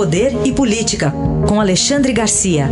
Poder 0.00 0.32
e 0.46 0.54
Política, 0.54 1.12
com 1.46 1.60
Alexandre 1.60 2.10
Garcia. 2.14 2.68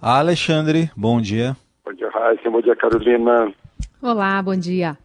Alexandre, 0.00 0.88
bom 0.96 1.20
dia. 1.20 1.56
Bom 1.84 1.92
dia, 1.92 2.08
Raíssa. 2.10 2.48
Bom 2.48 2.60
dia, 2.60 2.76
Carolina. 2.76 3.52
Olá, 4.00 4.40
bom 4.40 4.54
dia. 4.54 4.96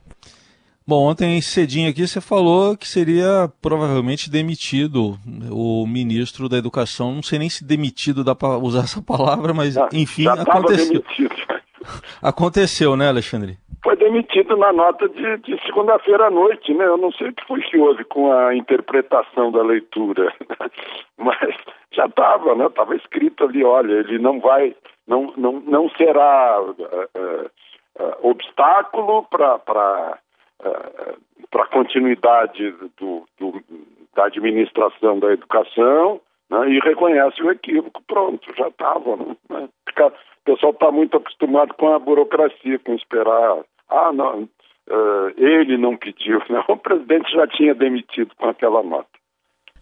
Bom, 0.86 1.08
ontem 1.08 1.42
cedinho 1.42 1.90
aqui 1.90 2.08
você 2.08 2.22
falou 2.22 2.78
que 2.78 2.88
seria 2.88 3.52
provavelmente 3.60 4.30
demitido 4.30 5.18
o 5.50 5.88
ministro 5.88 6.48
da 6.48 6.56
Educação. 6.56 7.16
Não 7.16 7.24
sei 7.24 7.40
nem 7.40 7.50
se 7.50 7.64
demitido 7.64 8.24
dá 8.24 8.36
para 8.36 8.60
usar 8.60 8.84
essa 8.84 9.02
palavra, 9.02 9.56
mas 9.56 9.76
ah, 9.76 9.90
enfim, 9.92 10.28
aconteceu. 10.28 11.02
Demitido. 11.02 11.36
Aconteceu, 12.22 12.96
né, 12.96 13.08
Alexandre? 13.08 13.58
Foi 13.86 13.96
demitido 13.98 14.58
na 14.58 14.74
nota 14.74 15.08
de, 15.08 15.38
de 15.38 15.64
segunda-feira 15.64 16.26
à 16.26 16.32
noite, 16.32 16.74
né? 16.74 16.86
Eu 16.86 16.98
não 16.98 17.12
sei 17.12 17.30
o 17.30 17.34
que 17.34 17.46
foi 17.46 17.62
que 17.62 17.78
houve 17.78 18.04
com 18.06 18.32
a 18.32 18.56
interpretação 18.56 19.52
da 19.52 19.62
leitura, 19.62 20.34
mas 21.20 21.56
já 21.92 22.08
estava, 22.08 22.56
né? 22.56 22.66
Estava 22.66 22.96
escrito 22.96 23.44
ali, 23.44 23.64
olha, 23.64 23.94
ele 23.94 24.18
não 24.18 24.40
vai, 24.40 24.76
não, 25.08 25.32
não, 25.38 25.60
não 25.60 25.88
será 25.92 26.60
uh, 26.64 26.72
uh, 26.74 28.28
obstáculo 28.28 29.22
para 29.30 29.60
para 29.60 30.20
a 31.62 31.68
continuidade 31.68 32.72
do, 32.98 33.24
do, 33.40 33.62
da 34.16 34.26
administração 34.26 35.20
da 35.20 35.32
educação 35.32 36.20
né, 36.50 36.70
e 36.70 36.80
reconhece 36.80 37.40
o 37.44 37.52
equívoco. 37.52 38.02
Pronto, 38.08 38.52
já 38.58 38.68
estava. 38.68 39.16
Né? 39.16 39.70
O 40.00 40.44
pessoal 40.44 40.72
está 40.72 40.92
muito 40.92 41.18
acostumado 41.18 41.76
com 41.76 41.94
a 41.94 42.00
burocracia, 42.00 42.80
com 42.80 42.96
esperar. 42.96 43.64
Ah, 43.90 44.12
não, 44.12 44.44
uh, 44.44 45.30
ele 45.38 45.78
não 45.78 45.98
pediu. 45.98 46.42
Né? 46.50 46.64
O 46.68 46.78
presidente 46.78 47.32
já 47.32 47.48
tinha 47.48 47.74
demitido 47.74 48.34
com 48.36 48.48
aquela 48.48 48.84
nota. 48.84 49.08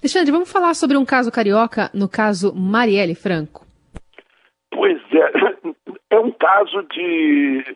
Alexandre, 0.01 0.31
vamos 0.31 0.51
falar 0.51 0.73
sobre 0.73 0.97
um 0.97 1.05
caso 1.05 1.31
carioca, 1.31 1.89
no 1.93 2.09
caso 2.09 2.53
Marielle 2.53 3.15
Franco. 3.15 3.65
Pois 4.71 5.01
é, 5.13 5.75
é 6.15 6.19
um 6.19 6.31
caso 6.31 6.83
de 6.91 7.75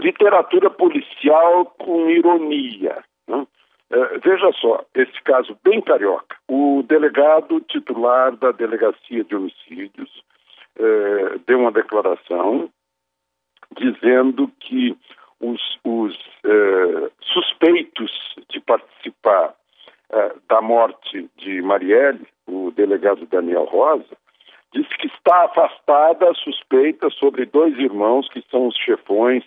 literatura 0.00 0.70
policial 0.70 1.66
com 1.78 2.08
ironia. 2.08 3.02
Né? 3.28 3.46
É, 3.90 4.18
veja 4.18 4.52
só, 4.60 4.84
esse 4.94 5.20
caso 5.24 5.56
bem 5.64 5.80
carioca. 5.80 6.36
O 6.48 6.84
delegado 6.86 7.60
titular 7.62 8.36
da 8.36 8.52
Delegacia 8.52 9.24
de 9.24 9.34
Homicídios 9.34 10.10
deu 11.46 11.58
uma 11.58 11.72
declaração 11.72 12.70
dizendo 13.76 14.50
que 14.60 14.96
os, 15.40 15.60
os 15.84 16.18
é, 16.44 17.10
suspeitos 17.22 18.10
de 18.48 18.60
participar 18.60 19.54
é, 20.10 20.32
da 20.48 20.60
morte 20.60 21.28
de 21.36 21.62
Marielle, 21.62 22.26
o 22.46 22.70
delegado 22.72 23.26
Daniel 23.26 23.64
Rosa, 23.64 24.16
disse 24.72 24.90
que 24.98 25.06
está 25.06 25.44
afastada 25.44 26.30
a 26.30 26.34
suspeita 26.34 27.10
sobre 27.10 27.46
dois 27.46 27.76
irmãos 27.78 28.28
que 28.28 28.44
são 28.50 28.66
os 28.68 28.76
chefões 28.76 29.44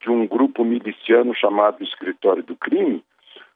de 0.00 0.10
um 0.10 0.26
grupo 0.26 0.64
miliciano 0.64 1.34
chamado 1.34 1.82
Escritório 1.82 2.42
do 2.42 2.56
Crime, 2.56 3.02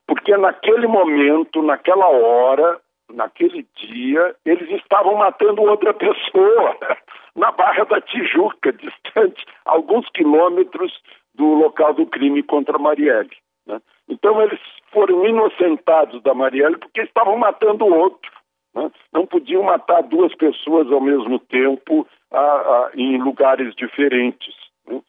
porque 0.07 0.37
naquele 0.37 0.87
momento, 0.87 1.63
naquela 1.63 2.07
hora, 2.07 2.81
naquele 3.13 3.67
dia, 3.75 4.35
eles 4.45 4.71
estavam 4.81 5.17
matando 5.17 5.63
outra 5.63 5.93
pessoa 5.93 6.77
na 7.37 7.53
Barra 7.53 7.85
da 7.85 8.01
Tijuca, 8.01 8.73
distante 8.75 9.45
alguns 9.65 10.09
quilômetros 10.11 10.93
do 11.35 11.45
local 11.55 11.95
do 11.95 12.07
crime 12.07 12.43
contra 12.43 12.79
Marielle. 12.79 13.37
Né? 13.67 13.81
Então 14.09 14.41
eles 14.43 14.61
foram 14.91 15.27
inocentados 15.27 16.23
da 16.23 16.35
Marielle 16.35 16.79
porque 16.79 17.03
estavam 17.03 17.37
matando 17.37 17.85
o 17.85 17.95
outro. 17.95 18.31
Né? 18.75 18.91
Não 19.13 19.27
podiam 19.27 19.63
matar 19.63 20.03
duas 20.03 20.35
pessoas 20.35 20.91
ao 20.91 21.01
mesmo 21.01 21.39
tempo 21.39 22.07
a, 22.33 22.41
a, 22.41 22.91
em 22.95 23.19
lugares 23.19 23.75
diferentes. 23.75 24.55
Né? 24.87 25.01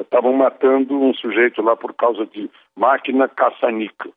estavam 0.00 0.32
é, 0.32 0.36
matando 0.36 1.00
um 1.00 1.14
sujeito 1.14 1.62
lá 1.62 1.76
por 1.76 1.94
causa 1.94 2.26
de 2.26 2.50
máquina 2.76 3.28
caça-níquel. 3.28 4.12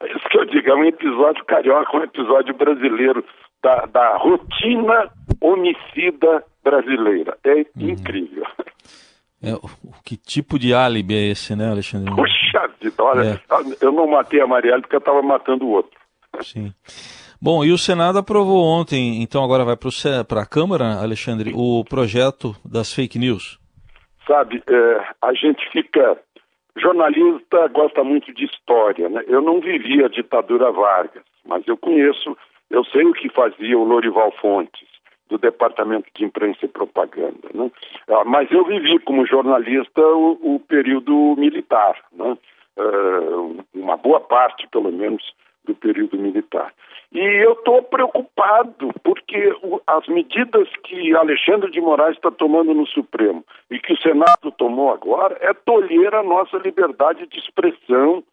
É 0.00 0.10
isso 0.10 0.28
que 0.28 0.38
eu 0.38 0.44
digo, 0.44 0.68
é 0.68 0.74
um 0.74 0.84
episódio 0.84 1.44
carioca, 1.44 1.96
um 1.96 2.02
episódio 2.02 2.54
brasileiro 2.54 3.24
da, 3.62 3.86
da 3.86 4.16
rotina 4.16 5.10
homicida 5.40 6.44
brasileira. 6.64 7.36
É 7.44 7.52
uhum. 7.52 7.90
incrível. 7.90 8.44
É, 9.42 9.52
que 10.04 10.16
tipo 10.16 10.58
de 10.58 10.72
álibi 10.72 11.14
é 11.14 11.30
esse, 11.30 11.54
né, 11.54 11.70
Alexandre? 11.70 12.14
Puxa 12.14 12.66
vida, 12.80 13.02
olha, 13.02 13.34
é. 13.34 13.84
eu 13.84 13.92
não 13.92 14.06
matei 14.06 14.40
a 14.40 14.46
Marielle 14.46 14.80
porque 14.80 14.96
eu 14.96 15.00
estava 15.00 15.20
matando 15.22 15.66
o 15.66 15.70
outro. 15.70 16.00
Sim. 16.40 16.72
Bom, 17.40 17.62
e 17.62 17.70
o 17.70 17.76
Senado 17.76 18.18
aprovou 18.18 18.64
ontem, 18.64 19.22
então 19.22 19.44
agora 19.44 19.64
vai 19.64 19.76
para 20.26 20.40
a 20.40 20.46
Câmara, 20.46 21.02
Alexandre, 21.02 21.52
o 21.54 21.84
projeto 21.84 22.56
das 22.64 22.92
fake 22.92 23.18
news. 23.18 23.58
Sabe, 24.26 24.62
é, 24.66 25.06
a 25.20 25.34
gente 25.34 25.68
fica. 25.70 26.16
Jornalista 26.76 27.68
gosta 27.68 28.02
muito 28.02 28.32
de 28.32 28.46
história, 28.46 29.08
né? 29.10 29.22
Eu 29.28 29.42
não 29.42 29.60
vivi 29.60 30.02
a 30.02 30.08
ditadura 30.08 30.72
Vargas, 30.72 31.22
mas 31.46 31.62
eu 31.68 31.76
conheço, 31.76 32.36
eu 32.70 32.82
sei 32.86 33.04
o 33.04 33.12
que 33.12 33.28
fazia 33.28 33.78
o 33.78 33.84
Lorival 33.84 34.32
Fontes, 34.40 34.88
do 35.28 35.38
Departamento 35.38 36.08
de 36.14 36.24
Imprensa 36.24 36.64
e 36.64 36.68
Propaganda, 36.68 37.48
né? 37.52 37.70
Ah, 38.08 38.24
mas 38.24 38.50
eu 38.50 38.64
vivi 38.64 38.98
como 39.00 39.26
jornalista 39.26 40.00
o, 40.00 40.54
o 40.54 40.60
período 40.60 41.34
militar, 41.36 41.96
né? 42.12 42.36
Uh, 42.76 43.64
uma 43.72 43.96
boa 43.96 44.20
parte, 44.20 44.66
pelo 44.68 44.90
menos, 44.90 45.22
do 45.64 45.74
período 45.74 46.18
militar. 46.18 46.72
E 47.12 47.20
eu 47.20 47.52
estou 47.52 47.80
preocupado, 47.82 48.90
porque 49.04 49.56
o, 49.62 49.80
as 49.86 50.06
medidas 50.08 50.68
que 50.82 51.14
Alexandre 51.14 51.70
de 51.70 51.80
Moraes 51.80 52.16
está 52.16 52.30
tomando 52.30 52.74
no 52.74 52.86
Supremo 52.86 53.44
e 53.70 53.78
que 53.78 53.92
o 53.92 53.98
Senado 53.98 54.50
tomou 54.58 54.92
agora 54.92 55.38
é 55.40 55.54
tolher 55.54 56.14
a 56.14 56.22
nossa 56.22 56.56
liberdade 56.58 57.26
de 57.28 57.38
expressão, 57.38 58.24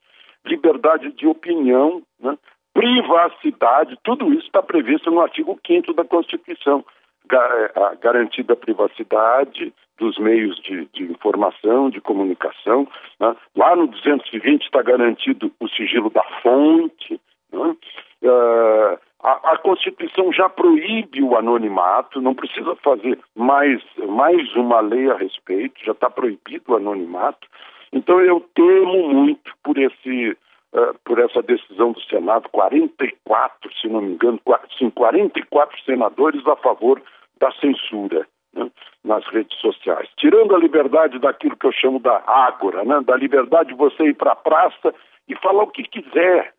liberdade 0.44 1.12
de 1.12 1.28
opinião, 1.28 2.02
né? 2.20 2.38
Privacidade, 2.74 3.98
tudo 4.04 4.34
isso 4.34 4.46
está 4.46 4.62
previsto 4.62 5.12
no 5.12 5.22
artigo 5.22 5.60
5 5.66 5.94
da 5.94 6.06
Constituição. 6.06 6.84
É, 7.32 7.80
a 7.80 7.96
garantida 7.96 8.56
privacidade 8.56 9.74
dos 9.98 10.18
meios 10.18 10.60
de, 10.64 10.86
de 10.94 11.04
informação, 11.04 11.90
de 11.90 12.02
comunicação. 12.02 12.88
Né? 13.20 13.36
Lá 13.56 13.76
no 13.76 13.88
220 13.88 14.64
está 14.64 14.82
garantido 14.82 15.52
o 15.60 15.70
sigilo 15.70 16.10
da 16.10 16.24
fonte. 16.42 17.22
Né? 17.54 17.76
Uh, 18.24 19.00
a, 19.24 19.54
a, 19.54 19.58
Constituição 19.60 20.34
já 20.34 20.50
proíbe 20.50 21.22
o 21.22 21.38
anonimato, 21.38 22.20
não 22.20 22.34
precisa 22.34 22.76
fazer 22.78 23.20
mais, 23.36 23.82
mais 24.10 24.54
uma 24.56 24.82
lei 24.82 25.10
a 25.10 25.16
respeito, 25.16 25.86
já 25.86 25.92
está 25.92 26.10
proibido 26.10 26.74
o 26.74 26.76
anonimato. 26.76 27.48
Então 27.94 28.20
eu 28.20 28.42
temo 28.56 29.14
muito 29.14 29.52
por 29.64 29.78
esse 29.78 30.36
uh, 30.74 30.96
por 31.06 31.20
essa 31.20 31.42
decisão 31.44 31.92
do 31.92 32.01
Senado, 32.12 32.50
44, 32.50 33.74
se 33.80 33.88
não 33.88 34.02
me 34.02 34.14
engano, 34.14 34.40
sim, 34.78 34.90
44 34.90 35.82
senadores 35.84 36.46
a 36.46 36.56
favor 36.58 37.02
da 37.40 37.52
censura 37.54 38.28
né, 38.54 38.70
nas 39.04 39.26
redes 39.28 39.58
sociais, 39.60 40.10
tirando 40.18 40.54
a 40.54 40.60
liberdade 40.60 41.18
daquilo 41.18 41.56
que 41.56 41.66
eu 41.66 41.72
chamo 41.72 42.00
da 42.00 42.22
ágora, 42.28 42.84
né, 42.84 43.02
da 43.06 43.16
liberdade 43.16 43.70
de 43.70 43.76
você 43.76 44.04
ir 44.04 44.16
para 44.16 44.34
a 44.34 44.36
praça 44.36 44.94
e 45.28 45.36
falar 45.38 45.64
o 45.64 45.72
que 45.72 45.84
quiser. 45.84 46.54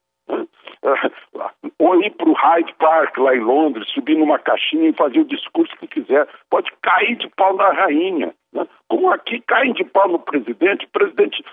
Ou 1.78 2.02
ir 2.02 2.10
para 2.10 2.28
o 2.28 2.32
Hyde 2.32 2.74
Park, 2.78 3.16
lá 3.18 3.34
em 3.34 3.40
Londres, 3.40 3.88
subir 3.90 4.16
numa 4.16 4.38
caixinha 4.38 4.88
e 4.88 4.94
fazer 4.94 5.20
o 5.20 5.24
discurso 5.24 5.76
que 5.76 5.86
quiser. 5.86 6.28
Pode 6.50 6.70
cair 6.82 7.16
de 7.16 7.28
pau 7.28 7.54
na 7.56 7.70
rainha. 7.70 8.34
Né? 8.52 8.66
Como 8.88 9.10
aqui 9.10 9.40
caem 9.40 9.72
de 9.72 9.84
pau 9.84 10.08
no 10.08 10.18
presidente, 10.18 10.86
o 10.86 10.90
presidente 10.90 11.44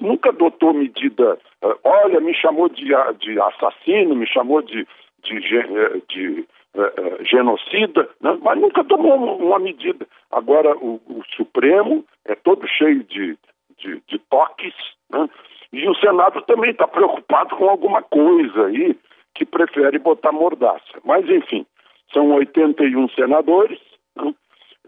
nunca 0.00 0.30
adotou 0.30 0.72
medida. 0.72 1.38
Uh, 1.62 1.74
olha, 1.84 2.20
me 2.20 2.34
chamou 2.34 2.68
de, 2.68 2.86
de 3.18 3.40
assassino, 3.40 4.14
me 4.14 4.26
chamou 4.26 4.62
de, 4.62 4.86
de, 5.22 5.40
de, 5.40 6.02
de 6.08 6.46
uh, 6.74 7.24
genocida, 7.24 8.08
né? 8.20 8.38
mas 8.42 8.58
nunca 8.58 8.82
tomou 8.84 9.38
uma 9.38 9.58
medida. 9.58 10.06
Agora, 10.30 10.76
o, 10.76 11.00
o 11.06 11.22
Supremo 11.36 12.04
é 12.24 12.34
todo 12.34 12.66
cheio 12.66 13.04
de, 13.04 13.38
de 13.78 14.18
toques, 14.30 14.74
né? 15.10 15.28
e 15.72 15.88
o 15.88 15.94
Senado 16.08 16.42
também 16.42 16.70
está 16.70 16.86
preocupado 16.86 17.54
com 17.56 17.68
alguma 17.68 18.02
coisa 18.02 18.66
aí 18.66 18.96
que 19.34 19.44
prefere 19.44 19.98
botar 19.98 20.32
mordaça. 20.32 20.98
Mas, 21.04 21.28
enfim, 21.28 21.66
são 22.12 22.32
81 22.32 23.08
senadores, 23.10 23.78
né? 24.16 24.34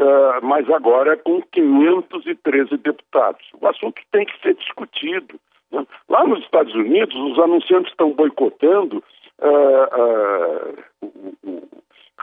uh, 0.00 0.40
mas 0.42 0.68
agora 0.70 1.12
é 1.12 1.16
com 1.16 1.42
513 1.42 2.76
deputados. 2.78 3.46
O 3.60 3.66
assunto 3.66 4.00
tem 4.10 4.24
que 4.24 4.40
ser 4.40 4.54
discutido. 4.54 5.38
Né? 5.70 5.86
Lá 6.08 6.26
nos 6.26 6.40
Estados 6.40 6.74
Unidos, 6.74 7.14
os 7.14 7.38
anunciantes 7.38 7.90
estão 7.90 8.12
boicotando 8.12 9.04
uh, 9.40 10.74
uh, 11.04 11.68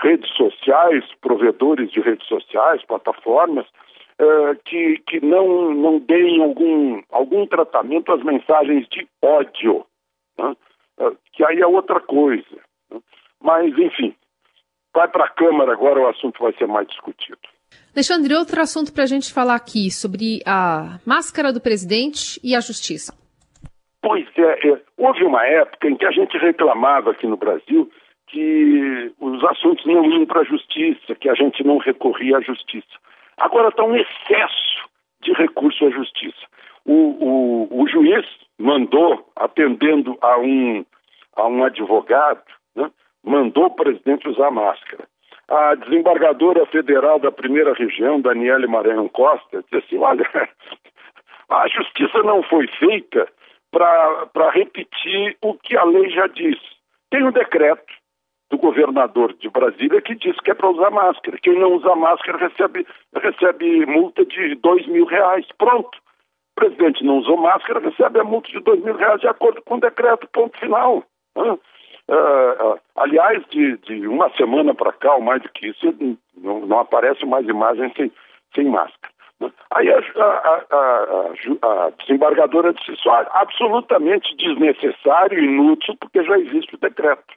redes 0.01 0.29
sociais, 0.35 1.05
provedores 1.21 1.91
de 1.91 2.01
redes 2.01 2.27
sociais, 2.27 2.83
plataformas, 2.83 3.67
uh, 4.21 4.55
que, 4.65 4.97
que 5.07 5.23
não, 5.25 5.73
não 5.73 5.99
deem 5.99 6.43
algum, 6.43 7.01
algum 7.11 7.45
tratamento 7.47 8.11
às 8.11 8.23
mensagens 8.23 8.87
de 8.89 9.07
ódio, 9.21 9.85
né? 10.37 10.55
uh, 10.99 11.17
que 11.33 11.43
aí 11.45 11.59
é 11.59 11.67
outra 11.67 11.99
coisa. 11.99 12.57
Né? 12.91 12.99
Mas, 13.41 13.77
enfim, 13.77 14.15
vai 14.93 15.07
para 15.07 15.25
a 15.25 15.29
Câmara 15.29 15.73
agora, 15.73 16.01
o 16.01 16.07
assunto 16.07 16.41
vai 16.41 16.53
ser 16.53 16.67
mais 16.67 16.87
discutido. 16.87 17.39
Alexandre, 17.93 18.33
outro 18.35 18.61
assunto 18.61 18.93
para 18.93 19.03
a 19.03 19.07
gente 19.07 19.33
falar 19.33 19.55
aqui 19.55 19.91
sobre 19.91 20.41
a 20.45 20.99
máscara 21.05 21.51
do 21.51 21.59
presidente 21.59 22.39
e 22.43 22.55
a 22.55 22.59
justiça. 22.59 23.13
Pois 24.01 24.25
é, 24.37 24.69
é, 24.69 24.81
houve 24.97 25.23
uma 25.23 25.45
época 25.45 25.89
em 25.89 25.97
que 25.97 26.05
a 26.05 26.11
gente 26.11 26.37
reclamava 26.37 27.11
aqui 27.11 27.27
no 27.27 27.37
Brasil 27.37 27.91
que 28.27 29.11
os 29.19 29.43
assuntos 29.45 29.85
não 29.85 30.05
iam 30.05 30.25
para 30.25 30.41
a 30.41 30.43
justiça, 30.43 31.15
que 31.15 31.29
a 31.29 31.33
gente 31.33 31.63
não 31.63 31.77
recorria 31.77 32.37
à 32.37 32.41
justiça. 32.41 32.87
Agora 33.37 33.69
está 33.69 33.83
um 33.83 33.95
excesso 33.95 34.89
de 35.21 35.31
recurso 35.33 35.85
à 35.85 35.89
justiça. 35.89 36.45
O, 36.85 36.93
o, 36.93 37.83
o 37.83 37.87
juiz 37.87 38.25
mandou, 38.57 39.29
atendendo 39.35 40.17
a 40.21 40.37
um, 40.39 40.85
a 41.35 41.47
um 41.47 41.63
advogado, 41.63 42.43
né, 42.75 42.89
mandou 43.23 43.65
o 43.65 43.75
presidente 43.75 44.27
usar 44.27 44.51
máscara. 44.51 45.07
A 45.47 45.75
desembargadora 45.75 46.65
federal 46.65 47.19
da 47.19 47.31
primeira 47.31 47.73
região, 47.73 48.19
Daniele 48.19 48.67
Maranhão 48.67 49.07
Costa, 49.07 49.63
disse 49.63 49.85
assim: 49.85 49.97
olha, 49.97 50.27
a 51.49 51.67
justiça 51.67 52.21
não 52.23 52.43
foi 52.43 52.67
feita 52.67 53.27
para 53.71 54.49
repetir 54.51 55.37
o 55.41 55.53
que 55.53 55.77
a 55.77 55.83
lei 55.83 56.09
já 56.09 56.27
diz. 56.27 56.57
Tem 57.09 57.23
um 57.23 57.31
decreto 57.31 57.93
do 58.49 58.57
governador 58.57 59.33
de 59.33 59.49
Brasília 59.49 60.01
que 60.01 60.15
diz 60.15 60.39
que 60.39 60.51
é 60.51 60.53
para 60.53 60.69
usar 60.69 60.89
máscara. 60.89 61.37
Quem 61.41 61.59
não 61.59 61.73
usa 61.73 61.95
máscara 61.95 62.37
recebe, 62.37 62.85
recebe 63.15 63.85
multa 63.85 64.25
de 64.25 64.55
dois 64.55 64.85
mil 64.87 65.05
reais. 65.05 65.45
Pronto. 65.57 65.97
O 65.97 66.59
presidente 66.59 67.03
não 67.03 67.19
usou 67.19 67.37
máscara, 67.37 67.79
recebe 67.79 68.19
a 68.19 68.23
multa 68.23 68.49
de 68.49 68.59
dois 68.59 68.81
mil 68.81 68.95
reais 68.95 69.21
de 69.21 69.27
acordo 69.27 69.61
com 69.61 69.75
o 69.75 69.79
decreto. 69.79 70.27
Ponto 70.31 70.57
final. 70.57 71.03
Uh, 71.35 71.59
uh, 72.09 72.79
aliás, 72.95 73.43
de, 73.49 73.77
de, 73.77 74.07
uma 74.07 74.29
semana 74.31 74.73
para 74.73 74.93
cá, 74.93 75.15
ou 75.15 75.21
mais 75.21 75.41
do 75.41 75.49
que 75.49 75.67
isso, 75.67 75.93
não, 76.35 76.61
não 76.61 76.79
aparece 76.79 77.25
mais 77.25 77.47
imagens 77.47 77.93
sem, 77.95 78.11
sem 78.55 78.65
máscara. 78.65 79.13
Aí 79.69 79.87
a, 79.91 79.99
a, 79.99 80.65
a, 80.71 81.85
a, 81.85 81.89
desembargadora 81.99 82.73
disse 82.73 82.93
isso, 82.93 83.07
absolutamente 83.09 84.35
desnecessário, 84.35 85.43
inútil, 85.43 85.95
porque 85.99 86.23
já 86.23 86.39
existe 86.39 86.73
o 86.73 86.79
decreto. 86.79 87.35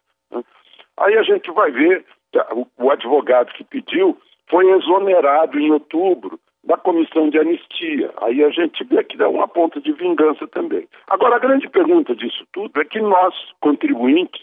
Aí 1.00 1.16
a 1.16 1.22
gente 1.22 1.50
vai 1.50 1.70
ver, 1.70 2.04
o, 2.52 2.66
o 2.78 2.90
advogado 2.90 3.52
que 3.52 3.64
pediu 3.64 4.16
foi 4.48 4.68
exonerado 4.70 5.58
em 5.58 5.70
outubro 5.70 6.38
da 6.62 6.76
comissão 6.76 7.30
de 7.30 7.38
anistia. 7.38 8.12
Aí 8.20 8.44
a 8.44 8.50
gente 8.50 8.84
vê 8.84 9.02
que 9.02 9.16
dá 9.16 9.28
uma 9.28 9.48
ponta 9.48 9.80
de 9.80 9.92
vingança 9.92 10.46
também. 10.46 10.86
Agora, 11.08 11.36
a 11.36 11.38
grande 11.38 11.68
pergunta 11.68 12.14
disso 12.14 12.44
tudo 12.52 12.80
é 12.80 12.84
que 12.84 13.00
nós, 13.00 13.34
contribuintes, 13.60 14.42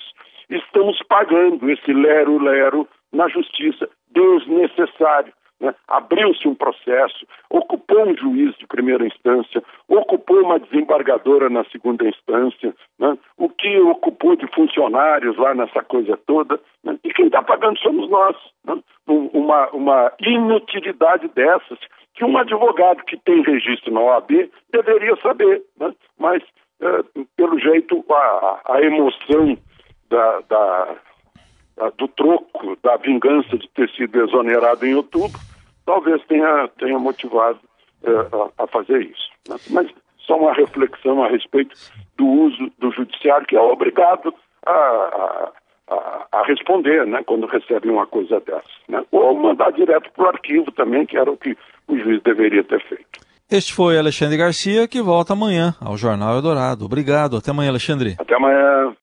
estamos 0.50 0.98
pagando 1.08 1.70
esse 1.70 1.94
lero-lero 1.94 2.88
na 3.14 3.28
justiça 3.28 3.88
desnecessário. 4.12 5.32
Né? 5.60 5.76
Abriu-se 5.88 6.48
um 6.48 6.56
processo, 6.56 7.26
ocupou 7.98 8.06
um 8.06 8.18
juiz 8.18 8.56
de 8.58 8.68
primeira 8.68 9.06
instância, 9.06 9.64
ocupou 9.88 10.42
uma 10.42 10.60
desembargadora 10.60 11.50
na 11.50 11.64
segunda 11.66 12.08
instância, 12.08 12.74
né? 13.00 13.18
o 13.38 13.50
que 13.50 13.80
ocupou 13.80 14.36
de 14.36 14.48
funcionários 14.54 15.38
lá 15.38 15.54
nessa 15.56 15.82
coisa 15.84 16.18
toda, 16.26 16.60
né? 16.84 16.98
e 17.04 17.12
quem 17.14 17.28
está 17.28 17.42
pagando 17.42 17.80
somos 17.80 18.10
nós. 18.10 18.36
Né? 18.66 18.80
Uma, 19.08 19.70
uma 19.70 20.12
inutilidade 20.20 21.28
dessas, 21.30 21.80
que 22.14 22.26
um 22.26 22.38
advogado 22.38 23.04
que 23.04 23.18
tem 23.18 23.42
registro 23.42 23.94
na 23.94 24.02
OAB 24.02 24.50
deveria 24.72 25.16
saber, 25.18 25.64
né? 25.80 25.94
mas, 26.20 26.44
é, 26.82 27.04
pelo 27.36 27.60
jeito, 27.60 28.04
a, 28.12 28.62
a 28.66 28.82
emoção 28.82 29.58
da, 30.10 30.42
da 30.42 30.96
do 31.96 32.08
troco, 32.08 32.76
da 32.82 32.98
vingança 32.98 33.56
de 33.56 33.70
ter 33.70 33.88
sido 33.92 34.20
exonerado 34.20 34.84
em 34.84 34.96
outubro, 34.96 35.40
talvez 35.86 36.20
tenha, 36.26 36.68
tenha 36.80 36.98
motivado 36.98 37.60
a, 38.06 38.64
a, 38.64 38.68
fazer 38.68 39.02
isso. 39.02 39.30
Né? 39.48 39.56
Mas 39.70 39.88
só 40.20 40.38
uma 40.38 40.54
reflexão 40.54 41.24
a 41.24 41.30
respeito 41.30 41.76
do 42.18 42.26
uso 42.26 42.72
do 42.80 42.92
judiciário, 42.92 43.48
que 43.48 43.56
é 43.56 43.62
obrigado 43.62 44.34
a, 44.66 45.52
a, 45.90 46.28
a 46.32 46.44
responder 46.46 47.06
né, 47.06 47.24
quando 47.26 47.48
recebe 47.48 47.90
uma 47.90 48.06
coisa 48.06 48.40
dessa. 48.42 48.70
Né? 48.90 49.04
Ou 49.12 49.36
mandar 49.36 49.72
direto 49.72 50.12
para 50.12 50.26
o 50.26 50.30
arquivo 50.30 50.72
também, 50.72 51.06
que 51.06 51.18
era 51.18 51.32
o 51.32 51.38
que 51.38 51.58
o 51.88 51.98
juiz 51.98 52.22
deveria 52.24 52.64
ter 52.64 52.82
feito. 52.88 53.28
Este 53.50 53.74
foi 53.74 53.98
Alexandre 53.98 54.36
Garcia, 54.36 54.90
que 54.90 55.02
volta 55.02 55.32
amanhã 55.32 55.74
ao 55.80 55.96
Jornal 55.96 56.36
Eldorado. 56.36 56.84
Obrigado. 56.84 57.38
Até 57.38 57.52
amanhã, 57.52 57.70
Alexandre. 57.70 58.18
Até 58.20 58.36
amanhã. 58.36 58.94